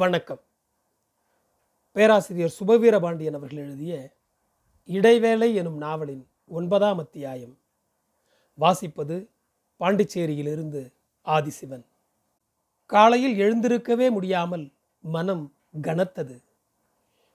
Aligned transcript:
வணக்கம். 0.00 0.40
பேராசிரியர் 1.92 2.54
சுபவீரபாண்டியன் 2.58 3.34
அவர்கள் 3.34 3.60
எழுதிய 3.64 4.12
இடைவேளை 4.84 5.54
எனும் 5.54 5.76
நாவலின் 5.76 6.28
ஒன்பதாம் 6.46 6.98
அத்தியாயம். 6.98 7.58
வாசிப்பது 8.58 9.28
பாண்டிச்சேரியிலிருந்து 9.80 10.92
ஆதிசிவன். 11.26 11.84
காலையில் 12.86 13.36
எழுந்திருக்கவே 13.38 14.10
முடியாமல் 14.10 14.72
மனம் 15.00 15.54
கனத்தது. 15.82 16.42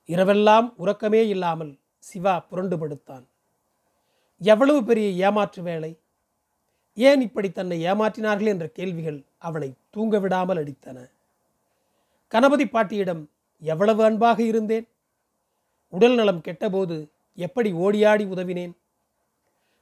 இரவெல்லாம் 0.07 0.73
உறக்கமே 0.77 1.27
இல்லாமல் 1.27 1.79
சிவா 1.99 2.39
புரண்டு 2.39 2.77
படுத்தான் 2.77 3.25
எவ்வளவு 4.37 4.83
பெரிய 4.83 5.09
ஏமாற்று 5.27 5.63
வேலை 5.63 5.99
ஏன் 6.93 7.21
இப்படி 7.21 7.51
தன்னை 7.51 7.85
ஏமாற்றினார்கள் 7.85 8.53
என்ற 8.53 8.67
கேள்விகள் 8.67 9.25
அவனை 9.37 9.73
தூங்க 9.89 10.19
விடாமல் 10.19 10.57
அடித்தன. 10.57 11.09
கணபதி 12.31 12.67
பாட்டியிடம் 12.67 13.29
எவ்வளவு 13.59 14.03
அன்பாக 14.03 14.43
இருந்தேன்? 14.43 14.87
உடல் 15.87 16.15
நலம் 16.15 16.41
கெட்டபோது 16.41 17.11
எப்படி 17.35 17.71
ஓடியாடி 17.73 18.25
உதவினேன்? 18.25 18.73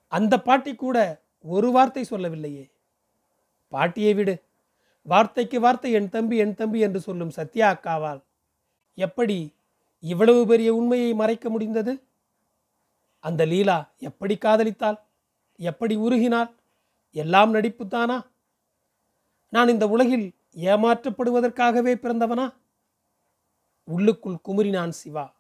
அந்த 0.08 0.42
பாட்டி 0.42 0.76
கூட 0.76 1.22
ஒரு 1.42 1.72
வார்த்தை 1.72 2.04
சொல்லவில்லையே. 2.04 2.72
பாட்டியை 3.68 4.14
விடு. 4.14 4.36
வார்த்தைக்கு 5.04 5.60
வார்த்தை 5.60 5.92
என் 5.92 6.10
தம்பி 6.10 6.38
என் 6.38 6.56
தம்பி 6.56 6.80
என்று 6.80 7.00
சொல்லும் 7.00 7.30
சத்யா 7.30 7.68
அக்காவால் 7.74 8.22
எப்படி 8.96 9.54
இவ்வளவு 10.00 10.48
பெரிய 10.48 10.76
உண்மையை 10.76 11.14
மறைக்க 11.14 11.50
முடிந்தது? 11.50 11.94
அந்த 13.20 13.46
லீலா 13.46 13.78
எப்படி 13.98 14.36
காதலித்தாள்? 14.36 15.00
எப்படி 15.60 15.98
உருகினாள்? 15.98 16.50
எல்லாம் 17.12 17.54
நடிப்புத்தானா? 17.54 18.18
நான் 19.50 19.68
இந்த 19.68 19.88
உலகில் 19.88 20.28
ஏமாற்றப்படுவதற்காகவே 20.56 21.96
பிறந்தவனா? 21.96 22.54
உள்ளுக்குள் 23.84 24.38
குமுறினான் 24.48 24.90
சிவா. 24.90 25.36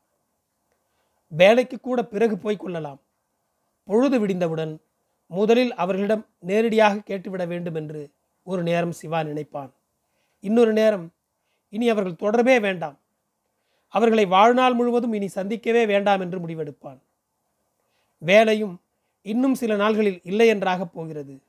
வேலைக்கு 1.27 1.79
கூட 1.79 2.03
பிறகு 2.03 2.37
போய்க் 2.37 2.59
கொள்ளலாம். 2.59 2.99
பொழுது 3.83 4.27
விடிந்தவுடன் 4.27 4.77
முதலில் 5.27 5.73
அவர்களிடம் 5.73 6.25
நேரடியாக 6.39 6.95
கேட்டுவிட 6.95 7.47
வேண்டும் 7.47 7.75
என்று 7.75 8.09
ஒரு 8.43 8.63
நேரம் 8.63 8.91
சிவா 8.91 9.23
நினைப்பான். 9.23 9.73
இன்னொரு 10.39 10.73
நேரம் 10.73 11.11
இனி 11.69 11.89
அவர்கள் 11.89 12.13
தொடரவே 12.13 12.61
வேண்டாம். 12.61 12.97
அவர்களை 13.87 14.25
வாழ்நாள் 14.25 14.73
முழுவதும் 14.73 15.13
இனி 15.13 15.27
சந்திக்கவே 15.27 15.85
வேண்டாம் 15.85 16.19
என்று 16.19 16.39
முடிவெடுப்பான். 16.39 16.99
வேலையும் 18.17 18.81
இன்னும் 19.21 19.55
சில 19.55 19.75
நாள்களில் 19.75 20.19
இல்லை 20.23 20.47
என்றாகப் 20.47 20.93
போகிறது. 20.93 21.41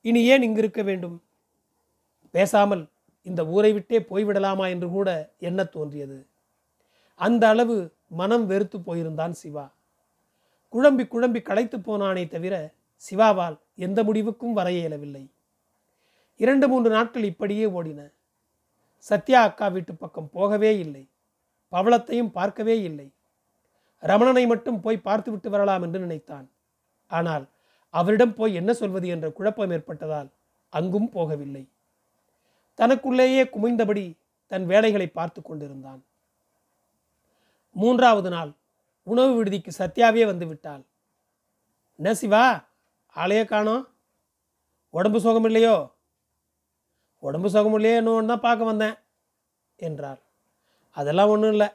இனி 0.00 0.24
ஏன் 0.24 0.42
இங்கிருக்க 0.42 0.84
வேண்டும்? 0.84 1.22
பேசாமல் 2.30 2.82
இந்த 3.22 3.46
ஊரை 3.46 3.72
விட்டே 3.72 3.98
போய்விடலாமா 3.98 4.66
என்று 4.70 4.88
கூட 4.90 5.08
எண்ண 5.38 5.64
தோன்றியது. 5.64 6.18
அந்த 7.14 7.48
அளவு 7.48 7.76
மனம் 8.06 8.46
வெறுத்து 8.46 8.78
போயிருந்தான் 8.78 9.30
சிவா. 9.30 9.66
குழம்பி 10.72 11.04
குழம்பி 11.06 11.42
களைத்து 11.42 11.78
போனானே 11.78 12.28
தவிர 12.28 12.54
சிவாவால் 13.02 13.56
எந்த 13.74 14.02
முடிவுக்கும் 14.02 14.52
வர 14.52 14.70
இயலவில்லை 14.70 15.24
இரண்டு 16.36 16.66
மூன்று 16.68 16.90
நாட்கள் 16.90 17.22
இப்படியே 17.22 17.66
ஓடின. 17.66 18.00
சத்யா 18.98 19.40
அக்கா 19.42 19.66
வீட்டு 19.68 19.92
பக்கம் 19.94 20.30
போகவே 20.30 20.78
இல்லை. 20.78 21.02
பவளத்தையும் 21.72 22.30
பார்க்கவே 22.30 22.76
இல்லை. 22.82 23.12
ரமணனை 24.02 24.46
மட்டும் 24.46 24.80
போய் 24.80 25.04
பார்த்துவிட்டு 25.06 25.50
வரலாம் 25.50 25.82
என்று 25.82 25.98
நினைத்தான். 25.98 26.46
ஆனால் 27.10 27.44
அவரிடம் 27.94 28.34
போய் 28.34 28.54
என்ன 28.54 28.72
சொல்வது 28.72 29.08
என்ற 29.08 29.26
குழப்பம் 29.30 29.70
ஏற்பட்டதால் 29.70 30.30
அங்கும் 30.72 31.10
போகவில்லை. 31.14 31.64
தனக்குள்ளேயே 32.74 33.42
குமிழ்ந்தபடி 33.44 34.18
தன் 34.46 34.66
வேலைகளை 34.66 35.06
பார்த்து 35.06 35.42
கொண்டிருந்தான். 35.42 36.04
மூன்றாவது 37.76 38.30
நாள் 38.30 38.52
உணவு 39.02 39.32
விடுதிக்கு 39.34 39.70
சத்யாவே 39.78 40.26
வந்து 40.26 40.46
விட்டாள். 40.46 40.82
என்ன 41.98 42.14
சிவா 42.14 42.44
ஆளையே 43.16 43.44
காணோம்? 43.44 43.84
உடம்பு 44.90 45.20
சுகம் 45.20 45.44
இல்லையோ? 45.44 45.92
உடம்பு 47.18 47.48
சுகம் 47.50 47.74
இல்லையோ 47.74 47.96
இன்னொன்று 47.96 48.28
தான் 48.28 48.40
பார்க்க 48.40 48.64
வந்தேன் 48.64 48.96
என்றாள். 49.76 50.20
அதெல்லாம் 50.96 51.28
ஒன்றும் 51.28 51.50
இல்லை. 51.50 51.68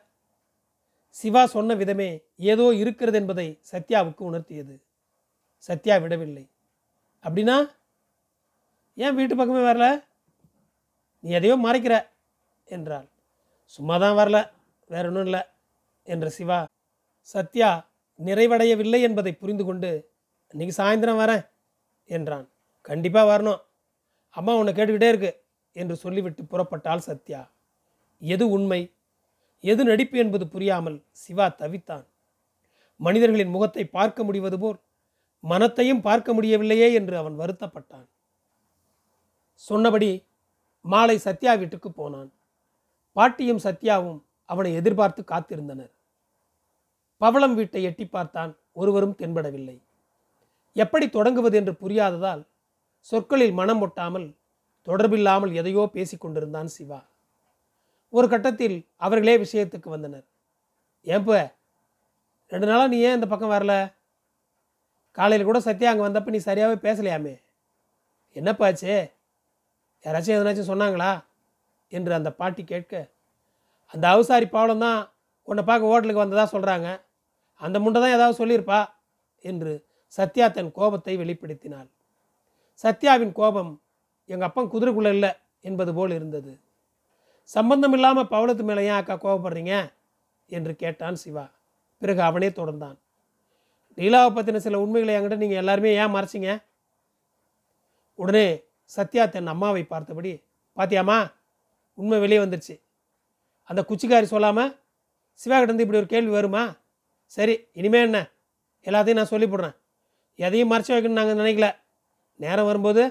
சிவா 1.10 1.46
சொன்ன 1.46 1.76
விதமே 1.76 2.10
ஏதோ 2.36 2.66
இருக்கிறது 2.74 3.18
என்பதை 3.18 3.62
சத்யாவுக்கு 3.72 4.22
உணர்த்தியது. 4.32 4.76
சத்யா 5.58 5.96
விடவில்லை. 5.98 6.50
அப்படின்னா 7.24 7.58
ஏன் 8.98 9.16
வீட்டு 9.16 9.36
பக்கமே 9.36 9.62
வரல? 9.66 9.88
நீ 11.26 11.32
எதையோ 11.32 11.56
மறைக்கிற 11.66 11.96
என்றாள். 12.68 13.08
சும்மா 13.76 13.96
தான் 14.04 14.18
வரல 14.20 14.38
வேற 14.90 15.04
ஒன்றும் 15.10 15.28
இல்லை 15.28 15.42
என்ற 16.08 16.26
சிவா 16.30 16.58
சத்யா 17.30 17.70
நிறைவடையவில்லை 18.20 19.00
என்பதை 19.08 19.32
புரிந்து 19.42 19.64
கொண்டு 19.66 19.90
இன்னைக்கு 20.54 20.76
சாயந்தரம் 20.82 21.22
வரேன் 21.22 21.44
என்றான். 22.10 22.46
கண்டிப்பாக 22.90 23.30
வரணும். 23.32 23.62
அம்மா 24.36 24.54
உன்னை 24.60 24.74
கேட்டுக்கிட்டே 24.74 25.10
இருக்கு 25.14 25.32
என்று 25.76 25.96
சொல்லிவிட்டு 26.04 26.44
புறப்பட்டாள் 26.52 27.06
சத்யா. 27.08 27.42
எது 28.22 28.46
உண்மை? 28.50 28.82
எது 29.64 29.82
நடிப்பு 29.84 30.18
என்பது 30.24 30.46
புரியாமல் 30.48 30.98
சிவா 31.24 31.48
தவித்தான். 31.62 32.06
மனிதர்களின் 33.00 33.54
முகத்தை 33.56 33.86
பார்க்க 33.98 34.24
முடிவது 34.24 34.60
போல் 34.60 34.80
மனத்தையும் 35.44 36.06
பார்க்க 36.08 36.30
முடியவில்லையே 36.34 36.88
என்று 36.94 37.16
அவன் 37.18 37.40
வருத்தப்பட்டான். 37.42 38.08
சொன்னபடி 39.64 40.10
மாலை 40.86 41.18
சத்யா 41.18 41.54
வீட்டுக்கு 41.54 41.92
போனான். 41.92 42.30
பாட்டியும் 43.16 43.64
சத்யாவும் 43.64 44.20
அவனை 44.46 44.74
எதிர்பார்த்து 44.74 45.24
காத்திருந்தனர். 45.24 45.92
பவளம் 47.18 47.56
வீட்டை 47.56 47.84
எட்டி 47.84 48.06
பார்த்தான். 48.06 48.58
ஒருவரும் 48.72 49.18
தென்படவில்லை. 49.20 49.82
எப்படி 50.74 51.10
தொடங்குவது 51.10 51.58
என்று 51.58 51.74
புரியாததால் 51.76 52.48
சொற்களில் 53.00 53.54
மனம் 53.54 53.82
ஒட்டாமல் 53.82 54.28
தொடர்பில்லாமல் 54.88 55.54
எதையோ 55.54 55.90
பேசிக்கொண்டிருந்தான் 55.94 56.66
சிவா. 56.66 57.00
ஒரு 58.10 58.28
கட்டத்தில் 58.30 58.78
அவர்களே 58.96 59.38
விஷயத்துக்கு 59.38 59.90
வந்தனர். 59.90 60.26
ஏன்ப 61.02 61.58
ரெண்டு 62.52 62.68
நாளாக 62.68 62.88
நீ 62.88 62.98
ஏன் 63.00 63.14
இந்த 63.14 63.28
பக்கம் 63.28 63.54
வரல? 63.56 63.74
காலையில் 65.12 65.48
கூட 65.50 65.60
சத்யா 65.60 65.90
அங்கே 65.92 66.04
வந்தப்ப 66.08 66.34
நீ 66.36 66.38
சரியாகவே 66.38 66.78
பேசலையாமே? 66.88 67.36
என்னப்பாச்சே 68.36 68.96
யாராச்சும் 70.06 70.38
எதனாச்சும் 70.38 70.72
சொன்னாங்களா? 70.72 71.24
என்று 71.88 72.14
அந்த 72.14 72.32
பாட்டி 72.32 72.64
கேட்க 72.64 73.12
அந்த 73.94 74.08
அவசாரி 74.08 74.46
பாவலம் 74.46 74.80
தான் 74.80 75.12
உன்னை 75.44 75.64
பார்க்க 75.64 75.88
ஹோட்டலுக்கு 75.88 76.24
வந்ததாக 76.24 76.58
சொல்கிறாங்க 76.58 77.02
அந்த 77.58 77.80
முண்டை 77.80 78.00
தான் 78.00 78.16
ஏதாவது 78.18 78.46
சொல்லியிருப்பா? 78.46 78.90
என்று 79.42 79.86
சத்யா 80.08 80.52
தன் 80.52 80.72
கோபத்தை 80.72 81.18
வெளிப்படுத்தினாள். 81.18 81.90
சத்யாவின் 82.84 83.32
கோபம் 83.32 83.82
எங்கள் 84.26 84.48
அப்பன் 84.48 84.72
குதிரைக்குள்ளே 84.72 85.08
இல்லை 85.08 85.30
என்பது 85.62 85.94
போல் 85.94 86.12
இருந்தது. 86.12 86.60
சம்பந்தம் 87.44 87.94
இல்லாமல் 87.94 88.28
பவளத்து 88.28 88.64
மேலே 88.64 88.84
ஏன் 88.84 89.06
அக்கா 89.06 89.16
கோபப்படுறீங்க? 89.16 89.94
என்று 90.46 90.76
கேட்டான் 90.76 91.16
சிவா. 91.16 91.50
பிறகு 91.98 92.22
அவனே 92.22 92.50
தொடர்ந்தான். 92.50 92.98
லீலாவை 93.98 94.30
பற்றின 94.34 94.56
சில 94.56 94.80
உண்மைகளை 94.80 95.16
என்கிட்ட 95.16 95.36
நீங்கள் 95.36 95.58
எல்லாருமே 95.58 95.94
ஏன் 95.96 96.16
மறைச்சிங்க? 96.16 96.64
உடனே 98.16 98.65
சத்யா 98.86 99.24
தன் 99.26 99.52
அம்மாவை 99.54 99.84
பார்த்தபடி 99.84 100.32
பாத்தியாமா 100.78 101.18
உண்மை 101.98 102.18
வெளியே 102.20 102.40
வந்துருச்சு. 102.44 102.76
அந்த 103.70 103.82
குச்சிக்காரி 103.90 104.28
சொல்லாமல் 104.34 104.72
சிவாகிட்டேருந்து 105.40 105.86
இப்படி 105.86 106.02
ஒரு 106.02 106.10
கேள்வி 106.14 106.32
வருமா? 106.38 106.64
சரி 107.36 107.56
இனிமே 107.80 108.02
என்ன? 108.02 108.20
எல்லாத்தையும் 108.88 109.20
நான் 109.20 109.32
சொல்லி 109.34 109.48
போடுறேன். 109.48 109.76
எதையும் 110.40 110.72
மறைச்சி 110.72 110.92
வைக்கணும்னு 110.94 111.20
நாங்கள் 111.22 111.40
நினைக்கல. 111.42 111.68
நேரம் 112.40 112.66
வரும்போது 112.66 113.04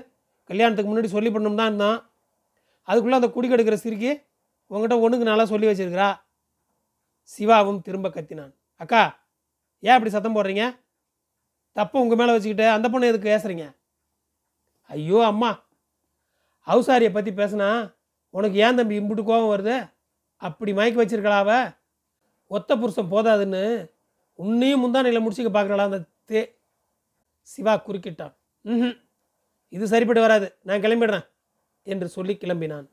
கல்யாணத்துக்கு 0.50 0.90
முன்னாடி 0.90 1.10
சொல்லி 1.14 1.30
பண்ணணும் 1.30 1.60
தான் 1.60 1.70
இருந்தோம். 1.70 1.98
அதுக்குள்ளே 2.88 3.18
அந்த 3.20 3.30
குடி 3.34 3.46
கெடுக்கிற 3.48 3.76
சிரிக்கி 3.84 4.10
உங்ககிட்ட 4.70 4.96
ஒன்றுக்கு 5.04 5.30
நல்லா 5.30 5.44
சொல்லி 5.52 5.66
வச்சிருக்கிறா. 5.68 6.08
சிவாவும் 7.30 7.82
திரும்ப 7.86 8.08
கத்தினான். 8.08 8.52
அக்கா 8.82 9.02
ஏன் 9.82 9.94
அப்படி 9.96 10.12
சத்தம் 10.14 10.36
போடுறீங்க? 10.36 10.64
தப்பு 11.76 11.96
உங்கள் 12.00 12.18
மேலே 12.18 12.32
வச்சுக்கிட்டு 12.34 12.66
அந்த 12.76 12.86
பொண்ணு 12.88 13.10
எதுக்கு 13.10 13.30
பேசுகிறீங்க 13.32 13.64
ஐயோ 14.90 15.18
அம்மா 15.32 15.50
ஹவுசாரியை 16.66 17.10
பற்றி 17.14 17.30
பேசுனா 17.40 17.68
உனக்கு 18.34 18.56
ஏன் 18.66 18.78
தம்பி 18.78 18.98
இம்புட்டு 19.00 19.22
கோபம் 19.28 19.52
வருது? 19.54 19.76
அப்படி 20.42 20.70
மயக்கி 20.78 20.98
வச்சிருக்கலாவ? 21.00 21.50
ஒத்த 22.50 22.70
புருஷன் 22.80 23.12
போதாதுன்னு 23.12 23.62
உன்னையும் 24.38 24.82
முந்தானையில் 24.84 25.24
முடிச்சுக்க 25.24 25.50
பார்க்குறளா 25.56 25.86
அந்த 25.88 26.00
தே 26.30 26.40
சிவா 27.48 27.74
குறுக்கிட்டான். 27.86 28.34
ம் 28.64 28.96
இது 29.76 29.84
சரிப்பட்டு 29.92 30.24
வராது. 30.24 30.46
நான் 30.68 30.82
கிளம்பிடுறேன் 30.84 31.26
என்று 31.86 32.06
சொல்லி 32.16 32.34
கிளம்பினான். 32.42 32.86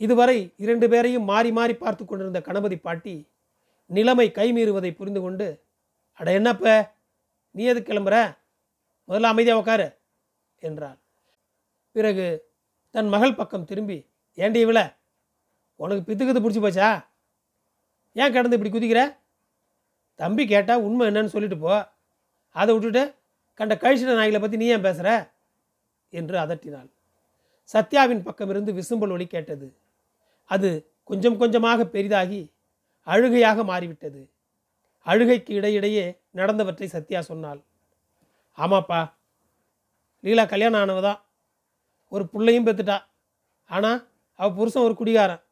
இதுவரை 0.00 0.36
இரண்டு 0.64 0.86
பேரையும் 0.92 1.28
மாறி 1.30 1.50
மாறி 1.58 1.74
பார்த்து 1.82 2.04
கொண்டிருந்த 2.04 2.40
கணபதி 2.48 2.76
பாட்டி 2.86 3.14
நிலைமை 3.90 4.26
கைமீறுவதை 4.38 4.90
புரிந்து 4.98 5.20
கொண்டு 5.24 5.46
அட 6.20 6.28
என்னப்ப? 6.38 6.66
நீ 7.54 7.62
எது 7.72 7.80
கிளம்புற? 7.80 8.16
முதல்ல 9.08 9.30
அமைதியாக 9.32 9.60
உட்காரு 9.62 9.86
என்றார் 10.62 10.98
பிறகு 11.96 12.26
தன் 12.94 13.08
மகள் 13.08 13.34
பக்கம் 13.34 13.64
திரும்பி 13.64 14.06
ஏண்டி 14.34 14.66
இவள? 14.66 14.94
உனக்கு 15.76 16.02
பித்துக்கத்து 16.08 16.42
பிடிச்சி 16.44 16.60
போச்சா? 16.64 17.04
ஏன் 18.12 18.32
கிடந்து 18.32 18.58
இப்படி 18.58 18.72
குதிக்கிற? 18.74 19.16
தம்பி 20.14 20.46
கேட்டால் 20.46 20.80
உண்மை 20.80 21.06
என்னன்னு 21.06 21.26
சொல்லிட்டு 21.26 21.58
போ. 21.58 21.88
அதை 22.50 22.74
விட்டுட்டு 22.74 23.14
கண்ட 23.54 23.74
கழிச்சிட 23.74 24.12
நாய்களை 24.18 24.40
பற்றி 24.40 24.56
நீ 24.56 24.66
ஏன் 24.66 24.80
பேசுகிற 24.80 25.32
என்று 26.10 26.38
அதட்டினாள். 26.38 26.90
சத்யாவின் 27.72 28.24
பக்கமிருந்து 28.28 28.72
விசும்பல் 28.78 29.10
ஒளி 29.10 29.26
கேட்டது. 29.26 29.76
அது 30.44 30.90
கொஞ்சம் 31.04 31.36
கொஞ்சமாக 31.36 31.86
பெரிதாகி 31.86 32.52
அழுகையாக 33.02 33.64
மாறிவிட்டது. 33.64 34.30
அழுகைக்கு 35.06 35.54
இடையிடையே 35.54 36.18
நடந்தவற்றை 36.34 36.86
சத்யா 36.86 37.20
சொன்னாள். 37.20 37.60
ஆமாப்பா 38.58 39.12
லீலா 40.20 40.44
கல்யாணம் 40.44 40.80
ஆனவதான் 40.80 41.20
ஒரு 42.12 42.24
பிள்ளையும் 42.32 42.66
பெற்றுட்டா 42.66 42.98
ஆனால் 43.70 43.98
அவள் 44.38 44.56
புருஷன் 44.58 44.86
ஒரு 44.86 44.94
குடிகாரன். 45.00 45.42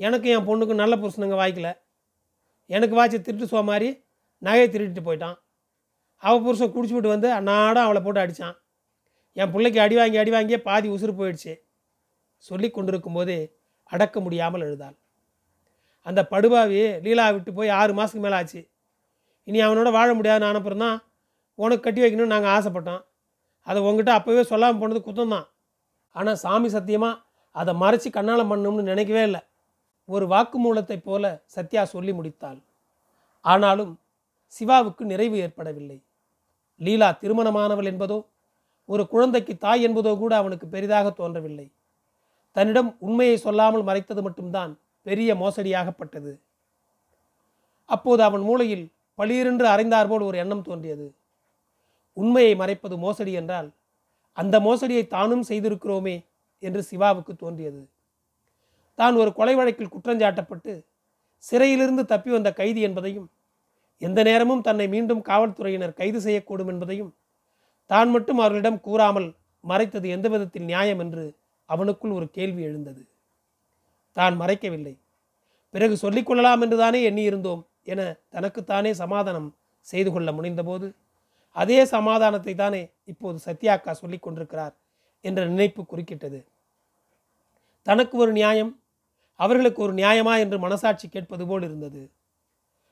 எனக்கு 0.00 0.26
என் 0.34 0.46
பொண்ணுக்கும் 0.48 0.82
நல்ல 0.82 0.94
புருஷனுங்க 1.02 1.36
வாய்க்கல. 1.40 1.68
எனக்கு 2.70 2.94
வாட்சி 2.98 3.18
திருட்டு 3.26 3.46
சோ 3.52 3.60
மாதிரி 3.70 3.88
நகையை 4.42 4.66
திருடிட்டு 4.74 5.02
போயிட்டான். 5.06 5.36
அவள் 6.22 6.44
புருஷன் 6.46 6.72
குடிச்சுவிட்டு 6.74 7.14
வந்து 7.14 7.28
அன்னாடம் 7.38 7.86
அவளை 7.86 8.00
போட்டு 8.04 8.22
அடித்தான் 8.22 8.56
என் 9.36 9.52
பிள்ளைக்கு 9.52 9.78
அடி 9.84 9.96
வாங்கி 10.00 10.18
அடி 10.22 10.32
வாங்கியே 10.34 10.58
பாதி 10.68 10.88
உசுறு 10.94 11.12
போயிடுச்சு. 11.20 11.52
சொல்லி 12.48 12.68
கொண்டிருக்கும்போது 12.70 13.36
அடக்க 13.90 14.16
முடியாமல் 14.24 14.64
எழுதாள். 14.66 14.96
அந்த 16.06 16.20
படுபாவி 16.32 16.80
லீலா 17.04 17.26
விட்டு 17.36 17.50
போய் 17.58 17.70
ஆறு 17.80 17.92
மாதத்துக்கு 17.98 18.24
மேலே 18.26 18.36
ஆச்சு. 18.40 18.60
இனி 19.48 19.58
அவனோட 19.66 19.88
வாழ 19.98 20.08
முடியாது 20.18 20.42
நான் 20.44 20.58
அப்புறம் 20.60 20.84
தான் 20.84 20.98
உனக்கு 21.58 21.84
கட்டி 21.84 22.00
வைக்கணும்னு 22.02 22.34
நாங்கள் 22.34 22.52
ஆசைப்பட்டோம். 22.56 23.02
அதை 23.66 23.78
உங்ககிட்ட 23.86 24.12
அப்போவே 24.18 24.42
சொல்லாமல் 24.52 24.80
போனது 24.82 25.00
குத்தம் 25.08 25.34
தான் 25.36 25.46
ஆனால் 26.16 26.40
சாமி 26.44 26.68
சத்தியமாக 26.68 27.20
அதை 27.56 27.72
மறைச்சி 27.74 28.08
கண்ணாலம் 28.16 28.50
பண்ணணும்னு 28.52 28.82
நினைக்கவே 28.82 29.22
இல்லை. 29.22 29.40
ஒரு 30.08 30.24
வாக்குமூலத்தைப் 30.26 31.04
போல 31.04 31.24
சத்யா 31.54 31.82
சொல்லி 31.94 32.12
முடித்தாள். 32.18 32.60
ஆனாலும் 33.44 33.92
சிவாவுக்கு 34.52 35.02
நிறைவு 35.04 35.36
ஏற்படவில்லை. 35.44 35.98
லீலா 36.80 37.08
திருமணமானவள் 37.22 37.90
என்பதோ 37.92 38.18
ஒரு 38.88 39.02
குழந்தைக்கு 39.06 39.54
தாய் 39.56 39.84
என்பதோ 39.88 40.12
கூட 40.18 40.32
அவனுக்கு 40.36 40.66
பெரிதாக 40.66 41.10
தோன்றவில்லை. 41.10 41.66
தன்னிடம் 42.56 42.90
உண்மையை 42.98 43.36
சொல்லாமல் 43.36 43.84
மறைத்தது 43.88 44.22
மட்டும்தான் 44.22 44.72
பெரிய 45.06 45.34
மோசடியாகப்பட்டது. 45.34 46.32
அப்போது 47.88 48.22
அவன் 48.28 48.44
மூளையில் 48.48 48.86
பளிரென்று 49.18 49.66
அறைந்தார் 49.74 50.10
போல் 50.10 50.24
ஒரு 50.28 50.36
எண்ணம் 50.42 50.66
தோன்றியது. 50.68 51.06
உண்மையை 52.16 52.54
மறைப்பது 52.54 52.96
மோசடி 53.04 53.32
என்றால் 53.40 53.68
அந்த 54.32 54.60
மோசடியை 54.60 55.06
தானும் 55.06 55.44
செய்திருக்கிறோமே 55.48 56.16
என்று 56.62 56.82
சிவாவுக்கு 56.82 57.32
தோன்றியது. 57.36 57.80
தான் 58.94 59.14
ஒரு 59.14 59.32
கொலை 59.32 59.54
வழக்கில் 59.54 59.92
குற்றஞ்சாட்டப்பட்டு 59.92 60.72
சிறையிலிருந்து 61.44 62.04
தப்பி 62.04 62.30
வந்த 62.30 62.50
கைதி 62.52 62.80
என்பதையும் 62.80 63.28
எந்த 64.02 64.22
நேரமும் 64.22 64.60
தன்னை 64.60 64.86
மீண்டும் 64.88 65.22
காவல்துறையினர் 65.22 65.94
கைது 65.94 66.20
செய்யக்கூடும் 66.20 66.66
என்பதையும் 66.66 67.14
தான் 67.90 68.10
மட்டும் 68.10 68.38
அவர்களிடம் 68.38 68.80
கூறாமல் 68.80 69.28
மறைத்தது 69.64 70.08
எந்த 70.08 70.26
விதத்தில் 70.28 70.64
நியாயம் 70.64 70.98
என்று 70.98 71.24
அவனுக்குள் 71.68 72.10
ஒரு 72.10 72.26
கேள்வி 72.30 72.62
எழுந்தது. 72.62 73.02
தான் 74.16 74.36
மறைக்கவில்லை. 74.40 74.94
பிறகு 75.70 75.96
சொல்லிக்கொள்ளலாம் 75.96 76.62
என்றுதானே 76.62 77.00
எண்ணியிருந்தோம் 77.10 77.62
என 77.82 78.00
தனக்குத்தானே 78.28 78.92
சமாதானம் 78.92 79.48
செய்து 79.86 80.10
கொள்ள 80.10 80.32
முனைந்தபோது 80.32 80.86
அதே 81.50 81.84
சமாதானத்தை 81.84 82.54
தானே 82.54 82.92
இப்போது 83.04 83.38
சத்யாக்கா 83.44 83.90
சொல்லி 83.90 84.18
கொண்டிருக்கிறார் 84.18 84.74
என்ற 85.20 85.46
நினைப்பு 85.46 85.82
குறுக்கிட்டது. 85.82 86.46
தனக்கு 87.82 88.18
ஒரு 88.18 88.32
நியாயம் 88.32 88.82
அவர்களுக்கு 89.36 89.82
ஒரு 89.82 89.94
நியாயமா 89.94 90.38
என்று 90.38 90.58
மனசாட்சி 90.58 91.08
கேட்பது 91.08 91.46
போல் 91.46 91.62
இருந்தது. 91.62 92.10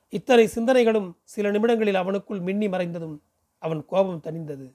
இத்தனை 0.09 0.49
சிந்தனைகளும் 0.55 1.17
சில 1.25 1.51
நிமிடங்களில் 1.51 1.95
அவனுக்குள் 1.95 2.41
மின்னி 2.41 2.69
மறைந்ததும் 2.69 3.17
அவன் 3.59 3.85
கோபம் 3.85 4.23
தணிந்தது. 4.25 4.75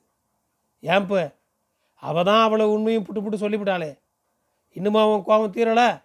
ஏன்ப 0.79 1.35
அவ 1.95 2.23
தான் 2.23 2.43
அவளை 2.43 2.65
உண்மையும் 2.65 3.05
புட்டு 3.05 3.21
புட்டு 3.21 3.37
சொல்லிவிட்டாளே. 3.37 3.99
இன்னுமா 4.75 5.01
அவன் 5.01 5.23
கோபம் 5.23 5.53
தீரல? 5.53 6.03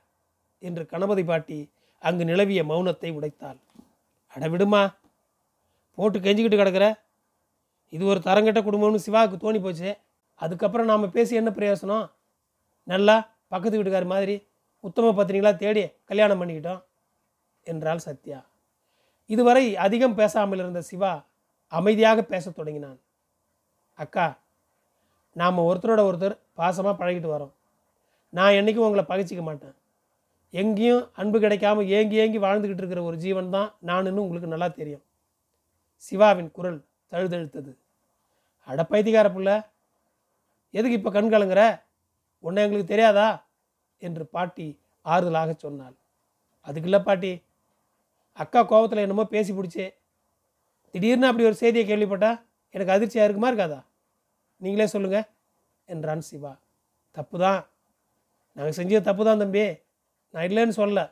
என்று 0.59 0.87
கணபதி 0.87 1.25
பாட்டி 1.25 1.71
அங்கு 1.99 2.25
நிலவிய 2.25 2.65
மௌனத்தை 2.65 3.11
உடைத்தாள். 3.13 3.59
அட 4.27 4.49
விடுமா 4.49 4.97
போட்டு 5.95 6.19
கெஞ்சிக்கிட்டு 6.19 6.57
கிடக்கிற? 6.57 6.87
இது 7.89 8.05
ஒரு 8.05 8.21
தரங்கெட்ட 8.21 8.61
குடும்பம்னு 8.63 9.05
சிவாவுக்கு 9.07 9.37
தோணி 9.45 9.61
போச்சு. 9.63 9.91
அதுக்கப்புறம் 10.35 10.91
நாம் 10.91 11.15
பேசி 11.17 11.35
என்ன 11.41 11.51
பிரயோசனம்? 11.51 12.07
நல்லா 12.85 13.17
பக்கத்து 13.49 13.79
வீட்டுக்கார் 13.79 14.13
மாதிரி 14.15 14.35
உத்தம 14.85 15.13
பத்திரிகளா 15.19 15.57
தேடி 15.57 15.83
கல்யாணம் 16.05 16.41
பண்ணிக்கிட்டோம் 16.41 16.83
என்றாள் 17.67 18.05
சத்யா. 18.07 18.39
இதுவரை 19.27 19.77
அதிகம் 19.77 20.15
பேசாமல் 20.15 20.59
இருந்த 20.59 20.81
சிவா 20.83 21.13
அமைதியாக 21.69 22.23
பேசத் 22.23 22.57
தொடங்கினான். 22.59 22.99
அக்கா 23.95 24.27
நாம் 25.33 25.67
ஒருத்தரோட 25.69 26.01
ஒருத்தர் 26.09 26.37
பாசமாக 26.57 26.95
பழகிட்டு 27.01 27.29
வரோம். 27.35 27.53
நான் 28.33 28.57
என்றைக்கும் 28.59 28.87
உங்களை 28.87 29.05
பகைச்சிக்க 29.09 29.43
மாட்டேன். 29.43 29.77
எங்கேயும் 30.51 31.11
அன்பு 31.13 31.39
கிடைக்காம 31.41 31.85
ஏங்கி 31.87 32.17
ஏங்கி 32.17 32.39
வாழ்ந்துக்கிட்டு 32.39 32.83
இருக்கிற 32.83 33.03
ஒரு 33.03 33.17
ஜீவன் 33.17 33.51
தான் 33.51 33.69
நானுன்னு 33.87 34.25
உங்களுக்கு 34.25 34.53
நல்லா 34.55 34.69
தெரியும். 34.69 35.05
சிவாவின் 35.97 36.51
குரல் 36.51 36.81
தழுதழுத்தது. 37.13 37.73
அட 38.69 38.83
பைத்தியக்கார 38.85 39.29
புள்ள 39.33 39.51
எதுக்கு 40.75 40.99
இப்போ 40.99 41.11
கண் 41.11 41.33
கலங்குற? 41.33 41.63
உன்னை 42.45 42.63
எங்களுக்கு 42.65 42.93
தெரியாதா? 42.95 43.29
என்று 44.03 44.25
பாட்டி 44.27 44.67
ஆறுதலாக 45.07 45.51
சொன்னாள். 45.59 45.97
அதுக்கு 46.67 46.89
இல்லை 46.89 47.01
பாட்டி 47.03 47.43
அக்கா 48.33 48.61
கோபத்தில் 48.63 49.05
என்னமோ 49.05 49.25
பேசி 49.25 49.53
பிடிச்சே. 49.53 49.87
திடீர்னு 50.95 51.27
அப்படி 51.27 51.47
ஒரு 51.47 51.55
செய்தியை 51.55 51.85
கேள்விப்பட்டா 51.87 52.31
எனக்கு 52.75 52.93
அதிர்ச்சியாக 52.93 53.27
இருக்குமா 53.27 53.51
இருக்காதா? 53.53 53.81
நீங்களே 54.61 54.87
சொல்லுங்கள் 54.87 55.27
என்றான் 55.89 56.21
சிவா. 56.21 56.53
தப்பு 57.17 57.39
தான் 57.39 57.61
நாங்கள் 58.57 58.77
செஞ்சது 58.79 59.01
தப்பு 59.01 59.23
தான் 59.25 59.39
தம்பி. 59.39 59.65
நான் 60.35 60.47
இல்லைன்னு 60.49 60.79
சொல்லல. 60.81 61.03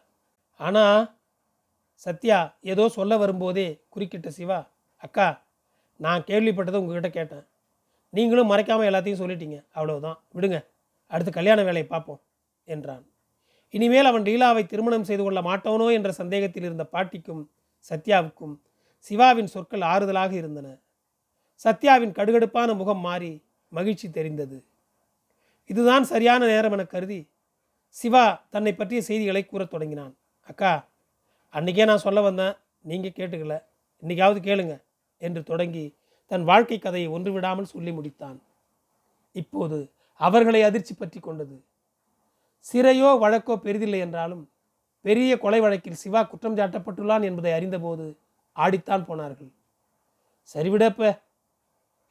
ஆனால் 0.60 1.00
சத்யா 2.06 2.38
ஏதோ 2.60 2.88
சொல்ல 2.88 3.16
வரும்போதே 3.16 3.68
குறுக்கிட்ட 3.94 4.28
சிவா 4.28 4.58
அக்கா 5.02 5.26
நான் 5.96 6.22
கேள்விப்பட்டதை 6.22 6.76
உங்ககிட்ட 6.76 7.10
கேட்டேன். 7.10 7.46
நீங்களும் 8.10 8.50
மறைக்காமல் 8.50 8.88
எல்லாத்தையும் 8.90 9.20
சொல்லிட்டீங்க. 9.22 9.64
அவ்வளவுதான். 9.72 10.18
விடுங்க. 10.34 10.66
அடுத்து 11.06 11.32
கல்யாண 11.32 11.60
வேலையை 11.60 11.86
பார்ப்போம் 11.86 12.22
என்றான். 12.64 13.06
இனிமேல் 13.70 14.04
அவன் 14.04 14.22
லீலாவை 14.22 14.66
திருமணம் 14.66 15.04
செய்து 15.04 15.22
கொள்ள 15.22 15.40
மாட்டோனோ 15.40 15.92
என்ற 15.92 16.12
சந்தேகத்தில் 16.12 16.62
இருந்த 16.62 16.84
பாட்டிக்கும் 16.92 17.50
சத்யாவுக்கும் 17.90 18.60
சிவாவின் 18.98 19.46
சொற்கள் 19.46 19.80
ஆறுதலாக 19.80 20.32
இருந்தன. 20.32 20.78
சத்யாவின் 21.64 22.12
கடுகடுப்பான 22.12 22.76
முகம் 22.76 22.98
மாறி 22.98 23.44
மகிழ்ச்சி 23.68 24.10
தெரிந்தது. 24.10 24.64
இதுதான் 25.66 26.04
சரியான 26.04 26.46
நேரம் 26.46 26.72
என 26.72 26.84
கருதி 26.84 27.30
சிவா 27.88 28.46
தன்னை 28.50 28.74
பற்றிய 28.74 29.02
செய்திகளை 29.02 29.46
கூறத் 29.46 29.70
தொடங்கினான். 29.70 30.16
அக்கா 30.40 30.88
அன்றைக்கே 31.48 31.84
நான் 31.84 31.98
சொல்ல 31.98 32.20
வந்தேன். 32.20 32.54
நீங்கள் 32.80 33.10
கேட்டுக்கல. 33.10 33.62
இன்னைக்காவது 34.02 34.38
கேளுங்க. 34.40 34.82
என்று 35.22 35.40
தொடங்கி 35.42 35.84
தன் 36.30 36.44
வாழ்க்கை 36.44 36.78
கதையை 36.78 37.08
ஒன்று 37.16 37.30
விடாமல் 37.32 37.72
சொல்லி 37.72 37.92
முடித்தான். 37.98 38.38
இப்போது 39.36 39.78
அவர்களை 40.20 40.60
அதிர்ச்சி 40.62 40.94
பற்றி 40.94 41.18
கொண்டது. 41.20 41.56
சிறையோ 42.66 43.10
வழக்கோ 43.24 43.54
பெரிதில்லை 43.64 44.00
என்றாலும் 44.06 44.42
பெரிய 45.04 45.32
கொலை 45.38 45.60
வழக்கில் 45.60 46.00
சிவா 46.02 46.20
குற்றம் 46.22 46.56
சாட்டப்பட்டுள்ளான் 46.58 47.26
என்பதை 47.28 47.52
அறிந்தபோது 47.52 48.06
ஆடித்தான் 48.56 49.06
போனார்கள். 49.08 49.50
சரிவிடப்ப 50.54 51.12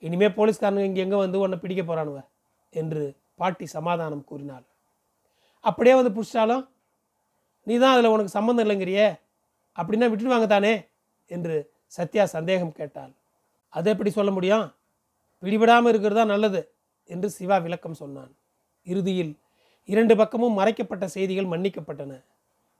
இனிமே 0.03 0.27
போலீஸ்காரனுங்க 0.37 0.89
இங்கே 0.89 1.03
எங்கே 1.05 1.19
வந்து 1.23 1.37
உன்னை 1.39 1.57
பிடிக்க 1.59 1.83
போகிறானுவ 1.83 2.19
என்று 2.73 3.03
பாட்டி 3.35 3.65
சமாதானம் 3.75 4.23
கூறினாள். 4.23 4.65
அப்படியே 5.63 5.93
வந்து 5.95 6.11
பிடிச்சாலும் 6.17 6.63
நீ 7.67 7.75
தான் 7.77 7.93
அதில் 7.95 8.13
உனக்கு 8.13 8.35
சம்மந்தம் 8.37 8.65
இல்லைங்கிறியே. 8.65 9.07
அப்படின்னா 9.75 10.07
விட்டுடுவாங்க 10.09 10.47
தானே? 10.47 10.73
என்று 11.31 11.55
சத்யா 11.87 12.23
சந்தேகம் 12.23 12.71
கேட்டாள். 12.71 13.13
அதை 13.69 13.91
எப்படி 13.91 14.09
சொல்ல 14.09 14.31
முடியும்? 14.31 14.65
பிடிபடாமல் 15.43 15.87
இருக்கிறதா 15.87 16.23
நல்லது? 16.23 16.61
என்று 17.09 17.29
சிவா 17.29 17.57
விளக்கம் 17.57 17.93
சொன்னான். 17.93 18.31
இறுதியில் 18.83 19.33
இரண்டு 19.89 20.15
பக்கமும் 20.15 20.57
மறைக்கப்பட்ட 20.59 21.07
செய்திகள் 21.07 21.51
மன்னிக்கப்பட்டன. 21.53 22.13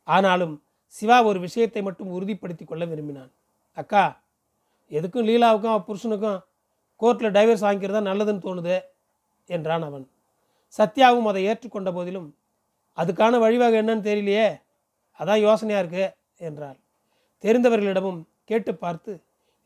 ஆனாலும் 0.03 0.63
சிவா 0.87 1.23
ஒரு 1.23 1.39
விஷயத்தை 1.39 1.81
மட்டும் 1.81 2.13
உறுதிப்படுத்தி 2.15 2.65
கொள்ள 2.65 2.85
விரும்பினான். 2.85 3.31
அக்கா 3.77 4.03
எதுக்கும் 4.91 5.27
லீலாவுக்கும் 5.29 5.73
அவ 5.73 5.83
புருஷனுக்கும் 5.87 6.39
கோர்ட்டில் 7.01 7.35
டைவர்ஸ் 7.37 7.65
வாங்கிக்கிறதா 7.65 8.01
நல்லதுன்னு 8.09 8.45
தோணுது 8.45 8.75
என்றான் 9.49 9.81
அவன். 9.81 10.05
சத்யாவும் 10.73 11.27
அதை 11.27 11.41
ஏற்றுக்கொண்ட 11.47 11.89
போதிலும் 11.93 12.27
அதுக்கான 12.97 13.39
வழிவகை 13.39 13.77
என்னன்னு 13.81 14.07
தெரியலையே 14.09 14.47
அதான் 15.19 15.43
யோசனையாக 15.47 15.81
இருக்கு 15.83 16.05
என்றாள். 16.47 16.77
தெரிந்தவர்களிடமும் 17.43 18.21
கேட்டு 18.49 18.71
பார்த்து 18.75 19.11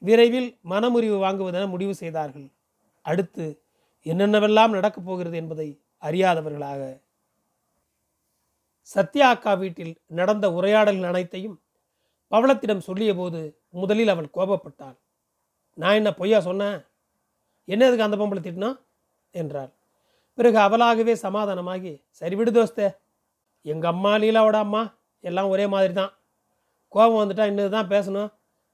விரைவில் 0.02 0.50
மனமுறிவு 0.72 1.18
வாங்குவதென 1.24 1.68
முடிவு 1.68 1.94
செய்தார்கள். 1.94 2.48
அடுத்து 3.06 3.46
என்னென்னவெல்லாம் 4.06 4.76
நடக்கப் 4.78 5.08
போகிறது 5.08 5.36
என்பதை 5.38 5.68
அறியாதவர்களாக. 6.04 6.82
சத்யா 8.90 9.30
அக்கா 9.30 9.54
வீட்டில் 9.54 9.94
நடந்த 10.20 10.46
உரையாடல் 10.52 11.02
அனைத்தையும் 11.04 11.58
பவளத்திடம் 12.32 12.86
சொல்லியபோது 12.88 13.42
முதலில் 13.82 14.12
அவள் 14.14 14.34
கோபப்பட்டாள். 14.38 14.98
நான் 15.78 15.98
என்ன 16.00 16.10
பொய்யா 16.14 16.40
சொன்னேன் 16.40 16.78
என்ன 17.68 17.86
எதுக்கு 17.88 18.08
அந்த 18.08 18.18
பொம்பளை 18.18 18.42
திட்டினா? 18.44 18.70
என்றாள். 19.36 19.72
பிறகு 20.38 20.58
அவளாகவே 20.66 21.14
சமாதானமாகி 21.26 21.92
சரி 22.20 22.36
விடு 22.36 22.52
தோஸ்தே 22.52 22.88
எங்கள் 23.66 23.92
அம்மா 23.92 24.12
லீலாவோட 24.22 24.58
அம்மா 24.66 24.82
எல்லாம் 25.24 25.52
ஒரே 25.54 25.66
மாதிரி 25.68 25.94
தான் 25.94 26.12
கோபம் 26.94 27.20
வந்துட்டா 27.22 27.46
இன்னது 27.52 27.70
தான் 27.70 27.92
பேசணும். 27.94 28.30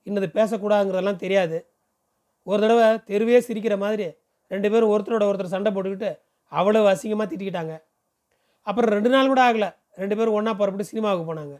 இன்னது 0.08 0.28
பேசக்கூடாதுங்கிறதெல்லாம் 0.38 1.22
தெரியாது. 1.24 1.58
ஒரு 2.48 2.60
தடவை 2.64 2.88
தெருவே 3.10 3.40
சிரிக்கிற 3.48 3.76
மாதிரி 3.84 4.08
ரெண்டு 4.54 4.68
பேரும் 4.72 4.92
ஒருத்தரோட 4.94 5.24
ஒருத்தர் 5.30 5.54
சண்டை 5.54 5.70
போட்டுக்கிட்டு 5.76 6.12
அவ்வளோ 6.52 6.82
அசிங்கமாக 6.94 7.28
திட்டிக்கிட்டாங்க. 7.30 7.76
அப்புறம் 8.68 8.92
ரெண்டு 8.96 9.10
நாள் 9.14 9.32
கூட 9.32 9.42
ஆகலை. 9.48 9.70
ரெண்டு 10.02 10.16
பேரும் 10.18 10.36
ஒன்றா 10.38 10.52
புறப்பட்டு 10.60 10.90
சினிமாவுக்கு 10.92 11.26
போனாங்க. 11.30 11.56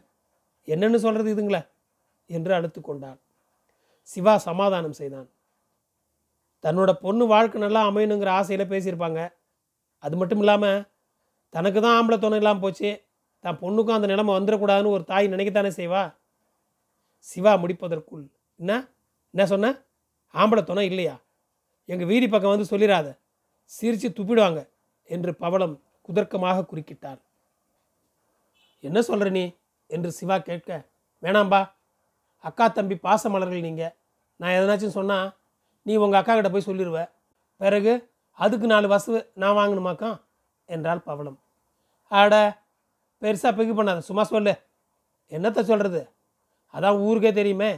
என்னென்னு 0.68 0.98
சொல்கிறது 1.04 1.32
இதுங்களே? 1.34 1.62
என்று 2.30 2.52
அழுத்து 2.56 2.80
கொண்டான் 2.80 3.18
சிவா 4.08 4.34
சமாதானம் 4.48 4.96
செய்தான். 5.00 5.28
தன்னோட 6.64 6.90
பொண்ணு 7.04 7.24
வாழ்க்கை 7.32 7.58
நல்லா 7.64 7.80
அமையணுங்கிற 7.88 8.30
ஆசையில் 8.38 8.70
பேசியிருப்பாங்க. 8.72 9.20
அது 10.04 10.14
மட்டும் 10.20 10.42
இல்லாமல் 10.42 10.84
தனக்கு 11.54 11.78
தான் 11.80 11.96
ஆம்பளை 11.98 12.18
துணை 12.18 12.38
இல்லாமல் 12.40 12.64
போச்சு. 12.64 12.90
தான் 13.44 13.58
பொண்ணுக்கும் 13.62 13.96
அந்த 13.96 14.08
நிலைமை 14.12 14.32
வந்துடக்கூடாதுன்னு 14.38 14.94
ஒரு 14.96 15.04
தாய் 15.10 15.32
நினைக்கத்தானே 15.34 15.70
செய்வா? 15.80 16.02
சிவா 17.26 17.52
முடிப்பதற்குள் 17.62 18.24
என்ன? 18.60 18.88
என்ன 19.30 19.46
சொன்ன? 19.46 19.84
ஆம்பளை 20.34 20.82
இல்லையா? 20.82 21.20
எங்கள் 21.84 22.06
வீதி 22.06 22.28
பக்கம் 22.28 22.54
வந்து 22.54 22.70
சொல்லிடாத 22.70 23.18
சிரித்து 23.64 24.08
துப்பிடுவாங்க 24.08 24.68
என்று 25.10 25.36
பவளம் 25.36 25.82
குதர்க்கமாக 26.08 26.66
குறுக்கிட்டார். 26.70 27.20
என்ன 28.80 29.02
சொல்கிற 29.02 29.30
நீ? 29.30 29.44
என்று 29.86 30.10
சிவா 30.12 30.38
கேட்க 30.38 30.88
வேணாம்பா 31.22 31.60
அக்கா 32.38 32.68
தம்பி 32.68 32.94
பாசமலர்கள் 33.02 33.60
நீங்கள் 33.60 33.94
நான் 34.36 34.50
எதனாச்சும் 34.50 34.96
சொன்னால் 34.98 35.36
நீ 35.82 35.96
உங்கள் 35.96 36.20
அக்கா 36.20 36.34
கிட்ட 36.34 36.50
போய் 36.50 36.66
சொல்லிடுவ 36.66 37.10
பிறகு 37.56 38.10
அதுக்கு 38.30 38.66
நாலு 38.66 38.88
வசவு 38.88 39.30
நான் 39.34 39.56
வாங்கணுமாக்கா? 39.56 40.20
என்றாள் 40.66 40.98
பவளம். 40.98 41.38
ஆட 42.06 42.64
பெருசாக 43.22 43.52
பிக்கு 43.56 43.74
பண்ணாத. 43.74 43.98
சும்மா 43.98 44.22
சொல்லு. 44.22 44.54
என்னத்த 45.30 45.62
சொல்கிறது 45.62 46.10
அதான் 46.74 46.98
ஊருக்கே 46.98 47.32
தெரியுமே. 47.32 47.70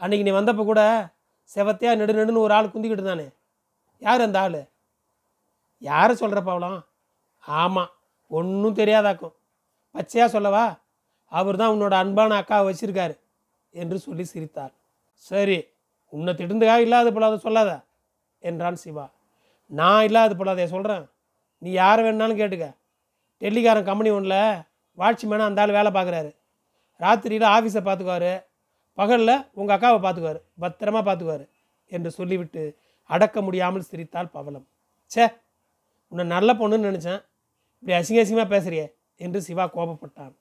அன்றைக்கி 0.00 0.24
நீ 0.26 0.32
வந்தப்போ 0.36 0.64
கூட 0.70 0.82
செவத்தையாக 1.50 1.98
நெடு 2.00 2.12
நெடுன்னு 2.18 2.44
ஒரு 2.46 2.54
ஆள் 2.56 2.72
குந்திக்கிட்டு 2.72 3.04
தானே 3.04 3.26
யார் 4.02 4.24
அந்த 4.26 4.38
ஆள்? 4.44 4.60
யாரை 5.82 6.14
சொல்கிற 6.22 6.40
பவளம் 6.48 6.78
ஆமாம் 7.44 7.92
ஒன்றும் 8.30 8.78
தெரியாதாக்கும். 8.80 9.34
பச்சையாக 9.94 10.28
சொல்லவா? 10.34 10.64
அவர் 11.32 11.58
தான் 11.60 11.72
உன்னோட 11.74 11.94
அன்பான 12.02 12.36
அக்காவை 12.40 12.64
வச்சுருக்காரு 12.68 13.14
என்று 13.74 13.96
சொல்லி 14.06 14.24
சிரித்தார் 14.32 14.72
சரி 15.24 15.58
உன்னை 16.12 16.32
திட்டுந்துக்கா 16.38 16.76
இல்லாத 16.84 17.10
போலாத 17.14 17.36
சொல்லாத 17.46 17.70
என்றான் 18.42 18.80
சிவா. 18.84 19.06
நான் 19.70 20.06
இல்லாத 20.08 20.32
போலாதே 20.40 20.66
சொல்கிறேன் 20.74 21.04
நீ 21.62 21.70
யாரை 21.82 22.00
வேணாலும் 22.04 22.40
கேட்டுக்க. 22.40 22.66
டெல்லிக்காரன் 23.42 23.88
கம்பெனி 23.88 24.10
ஒன்றில் 24.16 24.40
வாட்ச்மேனாக 24.98 25.50
அந்த 25.50 25.62
ஆள் 25.62 25.76
வேலை 25.78 25.90
பார்க்குறாரு. 25.96 26.30
ராத்திரியில் 27.00 27.52
ஆஃபீஸை 27.54 27.82
பார்த்துக்குவாரு. 27.84 28.32
பகலில் 28.98 29.36
உங்கள் 29.58 29.74
அக்காவை 29.76 29.98
பார்த்துக்குவாரு 30.04 30.40
பத்திரமா 30.62 31.00
பார்த்துக்குவார் 31.06 31.44
என்று 31.92 32.10
சொல்லிவிட்டு 32.18 32.62
அடக்க 33.10 33.38
முடியாமல் 33.46 33.88
சிரித்தாள் 33.90 34.34
பவளம். 34.36 34.66
ச்சே 35.10 35.24
உன்னை 36.12 36.24
நல்ல 36.34 36.50
பொண்ணுன்னு 36.60 36.88
நினச்சேன். 36.90 37.20
இப்படி 37.80 37.94
அசிங்க 37.98 38.22
அசிங்கமாக 38.22 38.48
பேசுறியே 38.54 38.86
என்று 39.20 39.40
சிவா 39.46 39.64
கோபப்பட்டான். 39.76 40.34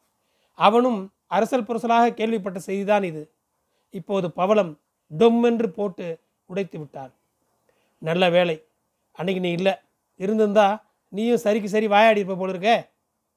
அவனும் 0.60 1.00
அரசல் 1.36 1.68
புரசலாக 1.68 2.14
கேள்விப்பட்ட 2.20 2.60
செய்திதான் 2.68 3.06
இது. 3.12 3.24
இப்போது 3.94 4.28
பவளம் 4.40 4.72
டொம்மென்று 5.12 5.68
போட்டு 5.78 6.06
உடைத்து 6.50 6.78
விட்டாள் 6.80 7.12
நல்ல 8.02 8.24
வேலை 8.36 8.56
அன்னைக்கு 9.20 9.42
நீ 9.46 9.52
இல்லை. 9.60 9.74
இருந்திருந்தா 10.20 10.68
நீயும் 11.14 11.44
சரிக்கு 11.46 11.70
சரி 11.76 11.88
வாயாடி 11.94 12.20
இருப்ப 12.22 12.36
போல 12.40 12.54
இருக்கே 12.54 12.78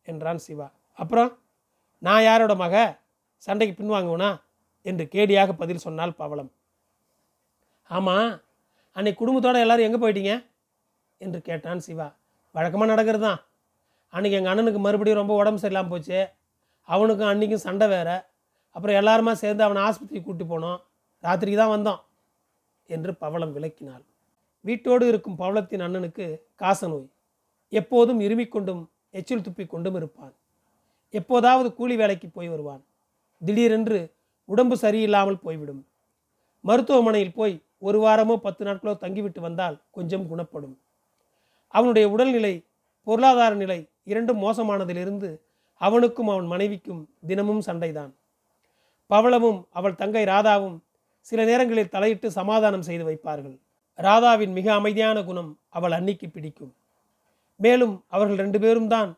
என்றான் 0.08 0.44
சிவா. 0.46 0.68
அப்புறம் 0.98 1.30
நான் 2.02 2.26
யாரோட 2.28 2.52
மக? 2.62 2.74
சண்டைக்கு 3.46 3.74
பின்வாங்குவனா 3.78 4.30
என்று 4.86 5.04
கேடியாக 5.14 5.52
பதில் 5.52 5.84
சொன்னாள் 5.86 6.18
பவளம். 6.20 6.50
ஆமாம் 7.90 8.30
அன்னைக்கு 8.96 9.18
குடும்பத்தோட 9.22 9.56
எல்லாரும் 9.64 9.86
எங்கே 9.88 10.00
போயிட்டீங்க? 10.02 10.34
என்று 11.20 11.38
கேட்டான் 11.48 11.84
சிவா. 11.86 12.08
வழக்கமாக 12.54 12.90
நடக்கிறது? 12.92 13.24
தான் 13.26 13.40
அன்றைக்கி 14.14 14.36
எங்கள் 14.38 14.52
அண்ணனுக்கு 14.52 14.80
மறுபடியும் 14.86 15.20
ரொம்ப 15.20 15.34
உடம்பு 15.34 15.60
சரியில்லாமல் 15.62 15.92
போச்சு. 15.94 16.18
அவனுக்கும் 16.88 17.30
அன்றைக்கும் 17.32 17.64
சண்டை 17.66 17.86
வேற. 17.88 18.10
அப்புறம் 18.76 18.98
எல்லாருமா 19.00 19.32
சேர்ந்து 19.42 19.64
அவனை 19.66 19.80
ஆஸ்பத்திரிக்கு 19.82 20.28
கூட்டி 20.28 20.44
போனோம். 20.44 20.78
ராத்திரிக்கு 21.24 21.60
தான் 21.62 21.74
வந்தோம் 21.76 22.00
என்று 22.90 23.12
பவளம் 23.22 23.54
விளக்கினாள். 23.56 24.04
வீட்டோடு 24.64 25.04
இருக்கும் 25.12 25.38
பவளத்தின் 25.42 25.84
அண்ணனுக்கு 25.86 26.26
காச 26.62 26.88
நோய் 26.88 27.08
எப்போதும் 27.72 28.20
இருமிக்கொண்டும் 28.26 28.82
எச்சில் 29.10 29.44
துப்பிக் 29.46 29.72
கொண்டும் 29.74 29.94
இருப்பான். 29.94 30.34
எப்போதாவது 31.14 31.68
கூலி 31.78 31.94
வேலைக்கு 31.96 32.28
போய் 32.28 32.48
வருவான். 32.48 32.82
திடீரென்று 33.42 33.98
உடம்பு 34.48 34.76
சரியில்லாமல் 34.82 35.42
போய்விடும். 35.44 35.82
மருத்துவமனையில் 36.64 37.36
போய் 37.38 37.54
ஒரு 37.78 37.98
வாரமோ 38.04 38.34
பத்து 38.36 38.62
நாட்களோ 38.66 38.94
தங்கிவிட்டு 39.02 39.40
வந்தால் 39.40 39.76
கொஞ்சம் 39.90 40.28
குணப்படும். 40.30 40.76
அவனுடைய 41.74 42.06
உடல்நிலை 42.14 42.54
பொருளாதார 43.06 43.54
நிலை 43.54 43.78
இரண்டும் 44.04 44.40
மோசமானதிலிருந்து 44.44 45.28
அவனுக்கும் 45.80 46.28
அவன் 46.28 46.46
மனைவிக்கும் 46.46 47.02
தினமும் 47.26 47.62
சண்டைதான். 47.68 48.12
பவளமும் 49.10 49.60
அவள் 49.78 50.00
தங்கை 50.00 50.24
ராதாவும் 50.24 50.76
சில 51.20 51.40
நேரங்களில் 51.44 51.92
தலையிட்டு 51.94 52.28
சமாதானம் 52.30 52.86
செய்து 52.88 53.04
வைப்பார்கள். 53.08 53.56
ராதாவின் 53.98 54.52
மிக 54.52 54.68
அமைதியான 54.74 55.18
குணம் 55.24 55.50
அவள் 55.68 55.94
அன்னிக்கு 55.98 56.26
பிடிக்கும். 56.30 56.72
மேலும் 57.60 57.94
அவர்கள் 58.14 58.42
ரெண்டு 58.44 58.58
பேரும் 58.60 58.90
தான் 58.94 59.10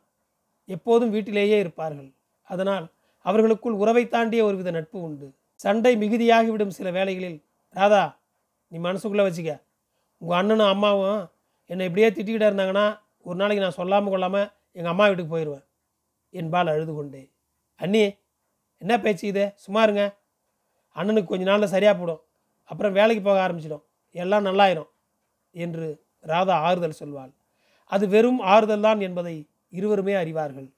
எப்போதும் 0.68 1.12
வீட்டிலேயே 1.14 1.56
இருப்பார்கள். 1.58 2.11
அதனால் 2.49 2.87
அவர்களுக்குள் 3.28 3.80
உறவை 3.82 4.04
தாண்டிய 4.08 4.42
ஒருவித 4.49 4.70
நட்பு 4.70 4.99
உண்டு. 5.02 5.26
சண்டை 5.61 5.92
மிகுதியாகிவிடும் 6.02 6.76
சில 6.78 6.88
வேளைகளில் 6.97 7.38
ராதா 7.76 8.02
நீ 8.73 8.76
மனசுக்குள்ளே 8.78 9.25
வச்சுக்க. 9.28 9.52
உங்கள் 10.23 10.38
அண்ணனும் 10.38 10.70
அம்மாவும் 10.75 11.20
என்னை 11.70 11.87
இப்படியே 11.88 12.08
திட்டிக்கிட்டே 12.11 12.49
இருந்தாங்கன்னா 12.50 12.87
ஒரு 13.26 13.37
நாளைக்கு 13.37 13.64
நான் 13.64 13.78
சொல்லாமல் 13.80 14.12
கொள்ளாமல் 14.12 14.49
எங்கள் 14.73 14.92
அம்மா 14.92 15.06
வீட்டுக்கு 15.06 15.32
போயிடுவேன் 15.35 15.64
என்பால் 16.35 16.70
அழுது 16.73 16.92
கொண்டே. 16.94 17.23
அண்ணி 17.80 18.02
என்ன 18.82 18.94
பேச்சு 19.00 19.25
இது? 19.26 19.44
சும்மா 19.64 19.82
இருங்க. 19.82 20.02
அண்ணனுக்கு 20.97 21.30
கொஞ்ச 21.30 21.44
நாளில் 21.44 21.73
சரியாக 21.75 21.94
போடும் 21.99 22.23
அப்புறம் 22.70 22.92
வேலைக்கு 22.92 23.23
போக 23.23 23.38
ஆரம்பிச்சிடும். 23.47 23.85
எல்லாம் 24.14 24.47
நல்லாயிரும். 24.47 24.90
என்று 25.54 25.87
ராதா 26.20 26.54
ஆறுதல் 26.68 27.00
சொல்வாள். 27.00 27.32
அது 27.92 28.04
வெறும் 28.08 28.40
ஆறுதல் 28.52 28.87
தான் 28.87 29.00
என்பதை 29.00 29.35
இருவருமே 29.68 30.14
அறிவார்கள். 30.14 30.68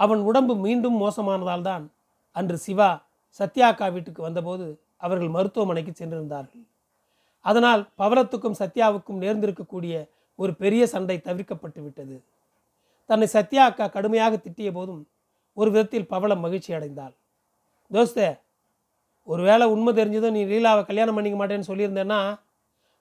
அவன் 0.00 0.20
உடம்பு 0.28 0.54
மீண்டும் 0.64 0.96
மோசமானதால் 1.02 1.66
தான் 1.70 1.84
அன்று 2.36 2.56
சிவா 2.66 2.90
சத்யாக்கா 3.40 3.86
வீட்டுக்கு 3.94 4.22
வந்தபோது 4.22 4.66
அவர்கள் 5.04 5.34
மருத்துவமனைக்கு 5.36 5.92
சென்றிருந்தார்கள். 5.92 6.64
அதனால் 7.44 7.82
பவளத்துக்கும் 8.00 8.58
சத்யாவுக்கும் 8.62 9.22
நேர்ந்திருக்கக்கூடிய 9.24 9.94
ஒரு 10.38 10.52
பெரிய 10.62 10.82
சண்டை 10.94 11.16
தவிர்க்கப்பட்டு 11.28 11.80
விட்டது. 11.82 12.16
தன்னை 13.10 13.26
சத்யா 13.34 13.64
அக்கா 13.70 13.86
கடுமையாக 13.96 14.34
திட்டிய 14.36 14.70
போதும் 14.72 15.02
ஒரு 15.56 15.68
விதத்தில் 15.74 16.10
பவளம் 16.12 16.42
மகிழ்ச்சி 16.44 16.70
அடைந்தாள். 16.78 17.14
தோஸ்தே 17.90 18.28
ஒருவேளை 19.28 19.64
உண்மை 19.74 19.92
தெரிஞ்சதும் 19.94 20.36
நீ 20.36 20.42
லீலாவை 20.50 20.82
கல்யாணம் 20.88 21.16
பண்ணிக்க 21.16 21.38
மாட்டேன்னு 21.38 21.68
சொல்லியிருந்தேன்னா 21.70 22.20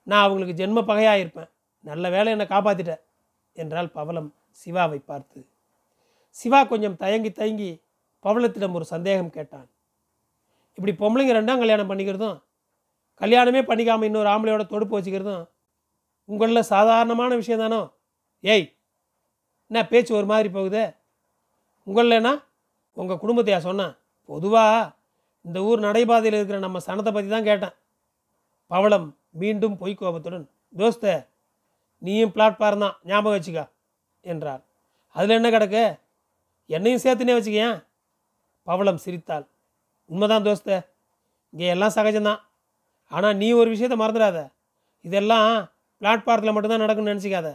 நான் 0.08 0.26
அவங்களுக்கு 0.26 0.60
ஜென்ம 0.62 0.80
பகையாக 0.90 1.22
இருப்பேன் 1.24 1.50
நல்ல 1.86 2.10
வேலை 2.16 2.32
என்னை 2.36 2.46
காப்பாற்றிட்ட 2.54 2.94
என்றால் 3.56 3.90
பவளம் 3.98 4.30
சிவாவை 4.62 5.00
பார்த்து. 5.12 5.40
சிவா 6.40 6.60
கொஞ்சம் 6.72 6.98
தயங்கி 7.04 7.30
தயங்கி 7.32 7.72
பவளத்திடம் 8.26 8.76
ஒரு 8.78 8.86
சந்தேகம் 8.94 9.36
கேட்டான். 9.38 9.68
இப்படி 10.78 10.94
பொம்பளைங்க 11.02 11.34
ரெண்டாம் 11.38 11.62
கல்யாணம் 11.64 11.90
பண்ணிக்கிறதும் 11.92 12.38
கல்யாணமே 13.22 13.62
பண்ணிக்காமல் 13.68 14.08
இன்னொரு 14.10 14.30
ஆம்பளையோட 14.32 14.64
தொடுப்பு 14.72 14.96
வச்சுக்கிறதும் 14.98 15.44
உங்களில் 16.30 16.70
சாதாரணமான 16.74 17.32
விஷயம் 17.42 17.64
தானோ? 17.64 17.82
ஏய் 18.44 18.66
என்ன 19.72 19.84
பேச்சு 19.92 20.12
ஒரு 20.20 20.28
மாதிரி 20.32 20.50
போகுது? 20.58 20.84
உங்களேனா? 21.88 22.34
உங்கள் 22.98 23.22
குடும்பத்தையா 23.24 23.60
சொன்னேன் 23.68 23.94
பொதுவாக 24.30 24.94
இந்த 25.46 25.60
ஊர் 25.70 25.86
நடைபாதையில் 25.88 26.38
இருக்கிற 26.38 26.60
நம்ம 26.66 26.78
சனத்தை 26.88 27.12
பற்றி 27.16 27.30
தான் 27.34 27.48
கேட்டேன். 27.50 27.76
பவளம் 28.72 29.08
மீண்டும் 29.42 29.76
பொய் 29.82 30.00
கோபத்துடன் 30.00 30.46
தோஸ்த 30.80 31.14
நீயும் 32.02 32.34
பிளாட்ஃபார்ம் 32.36 32.84
தான் 32.86 32.96
ஞாபகம் 33.10 33.36
வச்சுக்க 33.36 33.62
என்றார். 34.34 34.64
அதில் 35.16 35.38
என்ன 35.40 35.50
கிடக்கு? 35.56 35.84
என்னையும் 36.70 37.04
சேர்த்துனே 37.06 37.36
வச்சுக்கேன் 37.38 37.78
பவளம் 38.68 39.04
சிரித்தாள். 39.06 39.46
உண்மைதான் 40.10 40.46
தோஸ்த. 40.48 40.70
இங்கே 41.54 41.68
எல்லாம் 41.76 41.96
சகஜம்தான். 41.98 42.42
ஆனால் 43.12 43.36
நீ 43.42 43.48
ஒரு 43.62 43.70
விஷயத்தை 43.74 43.98
மறந்துடாத. 44.02 44.40
இதெல்லாம் 45.06 45.50
பிளாட்ஃபாரத்தில் 46.02 46.56
மட்டும்தான் 46.56 46.84
நடக்கும்னு 46.84 47.14
நினச்சிக்காத. 47.14 47.50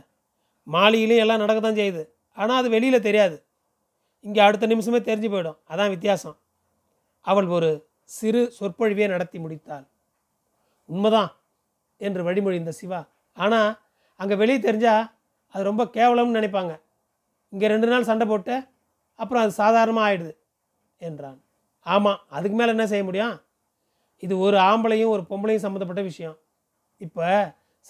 மாளிகையிலையும் 0.67 1.25
எல்லாம் 1.25 1.43
நடக்க 1.45 1.61
தான் 1.61 1.79
செய்யுது. 1.81 2.03
ஆனால் 2.37 2.59
அது 2.61 2.69
வெளியில் 2.77 3.07
தெரியாது. 3.09 3.37
இங்கே 4.25 4.41
அடுத்த 4.47 4.67
நிமிஷமே 4.73 5.01
தெரிஞ்சு 5.09 5.29
போயிடும். 5.33 5.59
அதான் 5.73 5.93
வித்தியாசம். 5.95 6.37
அவள் 7.27 7.49
ஒரு 7.57 7.71
சிறு 8.05 8.43
சொற்பொழிவே 8.59 9.07
நடத்தி 9.15 9.39
முடித்தாள். 9.39 9.85
உண்மைதான் 10.89 11.31
என்று 12.01 12.23
வழிமொழிந்த 12.29 12.73
சிவா. 12.81 13.01
ஆனால் 13.37 13.71
அங்கே 14.21 14.37
வெளியே 14.43 14.59
தெரிஞ்சால் 14.69 15.05
அது 15.55 15.63
ரொம்ப 15.71 15.85
கேவலம்னு 15.97 16.39
நினைப்பாங்க. 16.39 16.73
இங்கே 17.53 17.69
ரெண்டு 17.73 17.89
நாள் 17.93 18.09
சண்டை 18.11 18.27
போட்டு 18.33 18.55
அப்புறம் 19.21 19.43
அது 19.45 19.53
சாதாரணமாக 19.63 20.07
ஆயிடுது 20.09 20.33
என்றான். 21.03 21.39
ஆமாம் 21.87 22.21
அதுக்கு 22.37 22.57
மேலே 22.57 22.71
என்ன 22.77 22.87
செய்ய 22.87 23.05
முடியும்? 23.05 23.35
இது 24.25 24.35
ஒரு 24.47 24.57
ஆம்பளையும் 24.71 25.13
ஒரு 25.15 25.23
பொம்பளையும் 25.31 25.65
சம்மந்தப்பட்ட 25.65 26.03
விஷயம். 26.03 26.37
இப்போ 27.05 27.27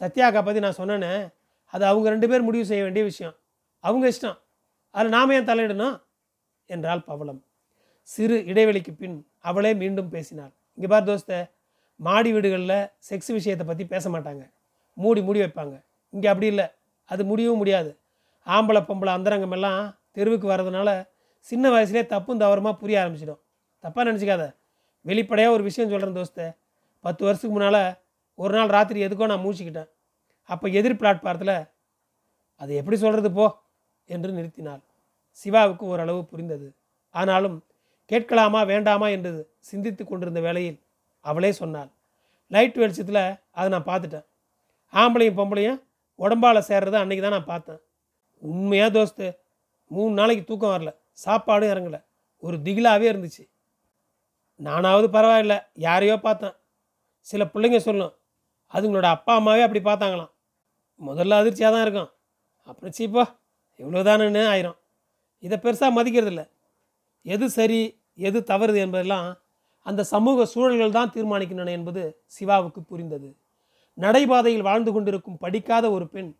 சத்யாக்கா 0.00 0.40
பற்றி 0.46 0.60
நான் 0.64 0.80
சொன்னேனே 0.80 1.12
அது 1.72 1.84
அவங்க 1.90 2.06
ரெண்டு 2.10 2.28
பேர் 2.30 2.46
முடிவு 2.48 2.64
செய்ய 2.70 2.82
வேண்டிய 2.82 3.04
விஷயம். 3.04 3.34
அவங்க 3.84 4.04
இஷ்டம். 4.12 4.38
அதில் 4.94 5.14
நாம 5.16 5.34
ஏன் 5.34 5.48
தலையிடணும்? 5.50 5.96
என்றாள் 6.70 7.02
பவளம். 7.08 7.40
சிறு 8.08 8.36
இடைவெளிக்கு 8.50 8.92
பின் 9.00 9.16
அவளே 9.48 9.70
மீண்டும் 9.74 10.10
பேசினாள். 10.14 10.52
இங்கே 10.76 10.88
பார் 10.92 11.08
தோஸ்த 11.08 11.34
மாடி 12.00 12.30
வீடுகளில் 12.32 12.78
செக்ஸ் 13.08 13.30
விஷயத்தை 13.38 13.64
பற்றி 13.66 13.84
பேச 13.84 14.04
மாட்டாங்க. 14.10 14.42
மூடி 14.96 15.20
மூடி 15.22 15.40
வைப்பாங்க. 15.40 15.76
இங்கே 16.14 16.28
அப்படி 16.28 16.46
இல்லை. 16.46 16.66
அது 17.10 17.22
முடியவும் 17.24 17.60
முடியாது. 17.62 17.90
ஆம்பளை 18.46 18.80
பொம்பளை 18.88 19.12
அந்தரங்கம் 19.18 19.54
எல்லாம் 19.56 19.80
தெருவுக்கு 20.16 20.46
வர்றதுனால 20.52 20.88
சின்ன 21.48 21.70
வயசுலேயே 21.74 22.04
தப்பும் 22.06 22.40
தவறுமா 22.40 22.72
புரிய 22.72 22.96
ஆரம்பிச்சிடும். 23.02 23.40
தப்பாக 23.84 24.04
நினச்சிக்காத. 24.10 24.44
வெளிப்படையாக 25.04 25.54
ஒரு 25.54 25.62
விஷயம் 25.62 25.90
சொல்கிறேன் 25.90 26.18
தோஸ்தை. 26.18 26.46
பத்து 27.04 27.22
வருஷத்துக்கு 27.24 27.54
முன்னால் 27.56 27.82
ஒரு 28.34 28.52
நாள் 28.56 28.74
ராத்திரி 28.76 29.04
எதுக்கோ 29.06 29.26
நான் 29.26 29.44
மூச்சிக்கிட்டேன் 29.44 29.90
அப்போ 30.48 30.68
எதிர் 30.68 31.00
பிளாட்பாரத்தில் 31.00 31.56
அது 32.60 32.72
எப்படி 32.74 32.96
சொல்கிறது 32.96 33.30
போ 33.32 33.46
என்று 34.08 34.30
நிறுத்தினாள். 34.32 34.82
சிவாவுக்கு 35.38 35.84
ஓரளவு 35.86 36.20
புரிந்தது. 36.24 36.68
ஆனாலும் 37.10 37.56
கேட்கலாமா 38.10 38.60
வேண்டாமா 38.62 39.08
என்று 39.08 39.30
சிந்தித்து 39.60 40.02
கொண்டிருந்த 40.04 40.40
வேளையில் 40.40 40.78
அவளே 41.20 41.52
சொன்னாள். 41.52 41.90
லைட் 42.50 42.80
வெளிச்சத்தில் 42.82 43.22
அதை 43.58 43.68
நான் 43.68 43.88
பார்த்துட்டேன். 43.90 44.26
ஆம்பளையும் 44.92 45.38
பொம்பளையும் 45.40 45.80
உடம்பால் 46.18 46.68
சேர்றதை 46.68 46.98
அன்றைக்கி 47.02 47.20
தான் 47.20 47.36
நான் 47.38 47.52
பார்த்தேன். 47.52 47.80
உண்மையாக 48.42 48.90
தோஸ்து? 48.98 49.26
மூணு 49.90 50.12
நாளைக்கு 50.14 50.44
தூக்கம் 50.44 50.74
வரல. 50.74 50.90
சாப்பாடும் 51.24 51.72
இறங்கலை. 51.72 52.04
ஒரு 52.38 52.56
திகிலாகவே 52.56 53.06
இருந்துச்சு. 53.12 53.44
நானாவது 54.56 55.08
பரவாயில்ல 55.08 55.66
யாரையோ 55.74 56.16
பார்த்தேன். 56.16 56.54
சில 57.20 57.44
பிள்ளைங்க 57.44 57.76
சொல்லும் 57.76 58.14
அதுங்களோட 58.72 59.02
அப்பா 59.02 59.34
அம்மாவே 59.34 59.62
அப்படி 59.62 59.84
பார்த்தாங்களாம். 59.84 60.30
முதல்ல 61.00 61.38
அதிர்ச்சியாக 61.38 61.74
தான் 61.74 61.84
இருக்கும். 61.84 62.10
அப்புறம் 62.62 62.92
சீப்பா 62.98 63.24
இவ்வளோதானுன்னு 63.78 64.42
ஆயிரும். 64.54 64.78
இதை 65.38 65.58
பெருசாக 65.58 65.96
மதிக்கிறதில்ல. 65.98 66.42
எது 67.22 67.50
சரி 67.50 68.02
எது 68.14 68.40
தவறுது 68.40 68.76
என்பதெல்லாம் 68.76 69.28
அந்த 69.86 70.02
சமூக 70.04 70.44
சூழல்கள் 70.44 70.90
தான் 70.90 71.12
தீர்மானிக்கின்றன 71.14 71.70
என்பது 71.70 72.22
சிவாவுக்கு 72.26 72.82
புரிந்தது. 72.82 73.36
நடைபாதையில் 73.98 74.62
வாழ்ந்து 74.62 74.92
கொண்டிருக்கும் 74.92 75.38
படிக்காத 75.38 75.90
ஒரு 75.90 76.08
பெண் 76.08 76.36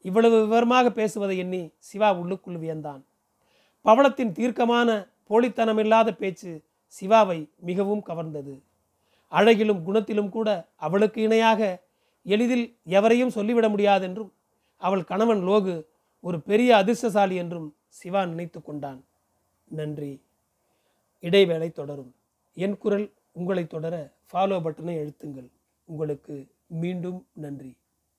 இவ்வளவு 0.00 0.40
விவரமாக 0.40 0.90
பேசுவதை 0.90 1.38
எண்ணி 1.38 1.72
சிவா 1.78 2.12
உள்ளுக்குள் 2.12 2.56
வியந்தான். 2.56 3.02
பவளத்தின் 3.84 4.32
தீர்க்கமான 4.32 4.88
போலித்தனமில்லாத 5.30 6.16
பேச்சு 6.16 6.62
சிவாவை 7.00 7.50
மிகவும் 7.58 8.02
கவர்ந்தது. 8.06 8.54
அழகிலும் 9.32 9.82
குணத்திலும் 9.86 10.28
கூட 10.28 10.48
அவளுக்கு 10.76 11.22
இணையாக 11.22 11.82
எளிதில் 12.22 12.66
எவரையும் 12.84 13.30
சொல்லிவிட 13.30 13.68
முடியாதென்றும் 13.68 14.30
அவள் 14.76 15.04
கணவன் 15.04 15.42
லோகு 15.48 15.74
ஒரு 16.20 16.40
பெரிய 16.40 16.76
அதிர்ஷ்டசாலி 16.76 17.36
என்றும் 17.36 17.68
சிவா 17.88 18.26
நினைத்து 18.26 18.62
கொண்டான். 18.62 19.04
நன்றி. 19.64 20.22
இடைவேளை 21.20 21.70
தொடரும். 21.70 22.14
என் 22.54 22.78
குரல் 22.78 23.12
உங்களை 23.32 23.66
தொடர 23.66 24.12
ஃபாலோ 24.32 24.56
பட்டனை 24.60 24.94
எழுத்துங்கள் 25.02 25.48
உங்களுக்கு 25.84 26.46
மீண்டும் 26.66 27.26
நன்றி. 27.32 27.76